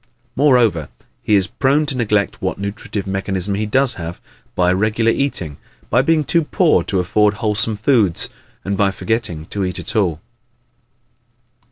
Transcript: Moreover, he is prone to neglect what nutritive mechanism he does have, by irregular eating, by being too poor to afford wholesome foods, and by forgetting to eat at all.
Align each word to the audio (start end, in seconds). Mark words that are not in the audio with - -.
Moreover, 0.35 0.89
he 1.21 1.35
is 1.35 1.45
prone 1.45 1.85
to 1.85 1.95
neglect 1.95 2.41
what 2.41 2.57
nutritive 2.57 3.05
mechanism 3.05 3.53
he 3.53 3.67
does 3.67 3.93
have, 4.01 4.19
by 4.55 4.71
irregular 4.71 5.11
eating, 5.11 5.57
by 5.91 6.01
being 6.01 6.23
too 6.23 6.43
poor 6.43 6.81
to 6.85 6.99
afford 6.99 7.35
wholesome 7.35 7.77
foods, 7.77 8.29
and 8.65 8.75
by 8.75 8.89
forgetting 8.89 9.45
to 9.51 9.63
eat 9.63 9.77
at 9.77 9.95
all. 9.95 10.19